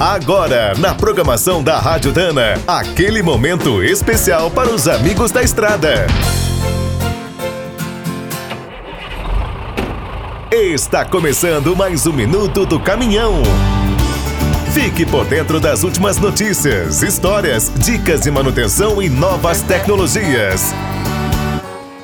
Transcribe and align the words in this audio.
Agora, 0.00 0.74
na 0.78 0.94
programação 0.94 1.60
da 1.60 1.76
Rádio 1.80 2.12
Dana, 2.12 2.54
aquele 2.68 3.20
momento 3.20 3.82
especial 3.82 4.48
para 4.48 4.70
os 4.70 4.86
amigos 4.86 5.32
da 5.32 5.42
estrada. 5.42 6.06
Está 10.52 11.04
começando 11.04 11.74
mais 11.74 12.06
um 12.06 12.12
minuto 12.12 12.64
do 12.64 12.78
caminhão. 12.78 13.42
Fique 14.72 15.04
por 15.04 15.24
dentro 15.24 15.58
das 15.58 15.82
últimas 15.82 16.16
notícias, 16.16 17.02
histórias, 17.02 17.68
dicas 17.78 18.20
de 18.20 18.30
manutenção 18.30 19.02
e 19.02 19.08
novas 19.08 19.62
tecnologias. 19.62 20.72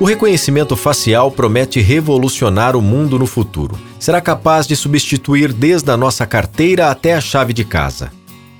O 0.00 0.06
reconhecimento 0.06 0.76
facial 0.76 1.30
promete 1.30 1.78
revolucionar 1.78 2.74
o 2.74 2.80
mundo 2.80 3.18
no 3.18 3.26
futuro. 3.26 3.91
Será 4.02 4.20
capaz 4.20 4.66
de 4.66 4.74
substituir 4.74 5.52
desde 5.52 5.88
a 5.92 5.96
nossa 5.96 6.26
carteira 6.26 6.90
até 6.90 7.14
a 7.14 7.20
chave 7.20 7.52
de 7.52 7.62
casa. 7.62 8.10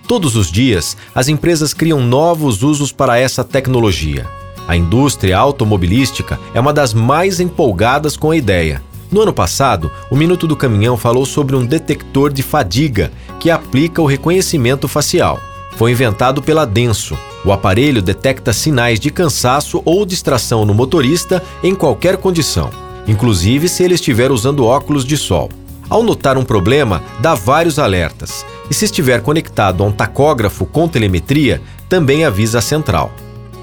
Todos 0.06 0.36
os 0.36 0.52
dias, 0.52 0.96
as 1.12 1.26
empresas 1.26 1.74
criam 1.74 2.00
novos 2.00 2.62
usos 2.62 2.92
para 2.92 3.18
essa 3.18 3.42
tecnologia. 3.42 4.24
A 4.68 4.76
indústria 4.76 5.36
automobilística 5.36 6.38
é 6.54 6.60
uma 6.60 6.72
das 6.72 6.94
mais 6.94 7.40
empolgadas 7.40 8.16
com 8.16 8.30
a 8.30 8.36
ideia. 8.36 8.80
No 9.10 9.22
ano 9.22 9.32
passado, 9.32 9.90
o 10.12 10.16
Minuto 10.16 10.46
do 10.46 10.54
Caminhão 10.54 10.96
falou 10.96 11.26
sobre 11.26 11.56
um 11.56 11.66
detector 11.66 12.32
de 12.32 12.44
fadiga 12.44 13.10
que 13.40 13.50
aplica 13.50 14.00
o 14.00 14.06
reconhecimento 14.06 14.86
facial. 14.86 15.40
Foi 15.72 15.90
inventado 15.90 16.40
pela 16.40 16.64
Denso, 16.64 17.18
o 17.44 17.50
aparelho 17.50 18.00
detecta 18.00 18.52
sinais 18.52 19.00
de 19.00 19.10
cansaço 19.10 19.82
ou 19.84 20.06
distração 20.06 20.64
no 20.64 20.72
motorista 20.72 21.42
em 21.64 21.74
qualquer 21.74 22.16
condição, 22.16 22.70
inclusive 23.06 23.68
se 23.68 23.82
ele 23.82 23.94
estiver 23.94 24.30
usando 24.30 24.64
óculos 24.64 25.04
de 25.04 25.16
sol. 25.16 25.50
Ao 25.88 26.02
notar 26.02 26.38
um 26.38 26.44
problema, 26.44 27.02
dá 27.20 27.34
vários 27.34 27.78
alertas, 27.78 28.46
e 28.70 28.74
se 28.74 28.84
estiver 28.84 29.20
conectado 29.20 29.82
a 29.82 29.86
um 29.86 29.92
tacógrafo 29.92 30.64
com 30.64 30.88
telemetria, 30.88 31.60
também 31.88 32.24
avisa 32.24 32.58
a 32.58 32.62
central. 32.62 33.12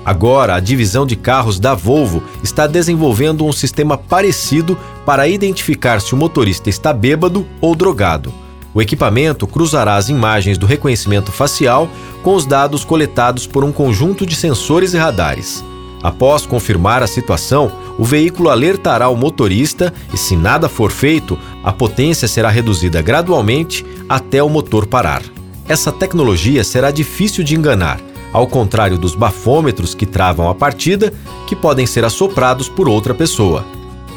Agora, 0.06 0.56
a 0.56 0.60
divisão 0.60 1.06
de 1.06 1.16
carros 1.16 1.60
da 1.60 1.74
Volvo 1.74 2.24
está 2.44 2.68
desenvolvendo 2.68 3.46
um 3.46 3.52
sistema 3.52 3.98
parecido 3.98 4.78
para 5.06 5.28
identificar 5.28 6.00
se 6.02 6.14
o 6.14 6.18
motorista 6.18 6.70
está 6.70 6.94
bêbado 6.94 7.46
ou 7.60 7.76
drogado 7.76 8.34
o 8.74 8.82
equipamento 8.82 9.48
cruzará 9.48 9.96
as 9.96 10.10
imagens 10.10 10.58
do 10.58 10.66
reconhecimento 10.66 11.32
facial 11.32 11.90
com 12.22 12.36
os 12.36 12.46
dados 12.46 12.86
coletados 12.86 13.48
por 13.48 13.64
um 13.64 13.72
conjunto 13.72 14.26
de 14.26 14.36
sensores 14.36 14.94
e 14.94 14.98
radares. 14.98 15.64
Após 16.04 16.46
confirmar 16.46 17.02
a 17.02 17.08
situação, 17.08 17.72
o 18.00 18.06
veículo 18.06 18.50
alertará 18.50 19.10
o 19.10 19.16
motorista 19.18 19.94
e, 20.14 20.18
se 20.18 20.38
nada 20.38 20.70
for 20.70 20.90
feito, 20.90 21.38
a 21.62 21.74
potência 21.74 22.30
será 22.30 22.50
reduzida 22.50 23.02
gradualmente 23.02 23.86
até 24.08 24.42
o 24.42 24.48
motor 24.48 24.88
parar. 24.88 25.22
Essa 25.68 25.92
tecnologia 25.92 26.64
será 26.64 26.92
difícil 26.92 27.44
de 27.44 27.58
enganar, 27.58 28.00
ao 28.32 28.48
contrário 28.48 28.98
dos 28.98 29.16
bafômetros 29.16 29.94
que 29.94 30.06
travam 30.06 30.50
a 30.50 30.56
partida, 30.56 31.14
que 31.46 31.58
podem 31.58 31.86
ser 31.86 32.06
assoprados 32.06 32.70
por 32.70 32.88
outra 32.88 33.14
pessoa. 33.14 33.66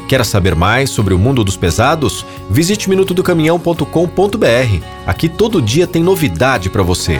Quer 0.07 0.23
saber 0.23 0.55
mais 0.55 0.89
sobre 0.89 1.13
o 1.13 1.19
mundo 1.19 1.43
dos 1.43 1.57
pesados? 1.57 2.25
Visite 2.49 2.89
minutodocaminhão.com.br. 2.89 4.83
Aqui 5.05 5.27
todo 5.27 5.61
dia 5.61 5.85
tem 5.85 6.01
novidade 6.01 6.69
para 6.69 6.83
você. 6.83 7.19